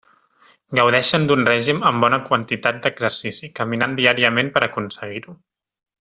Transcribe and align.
Gaudeixen 0.77 1.25
d'un 1.31 1.43
règim 1.49 1.83
amb 1.91 2.05
bona 2.05 2.19
quantitat 2.31 2.79
d'exercici, 2.87 3.49
caminant 3.63 3.93
diàriament 4.03 4.49
per 4.57 4.65
aconseguir-ho. 4.71 5.37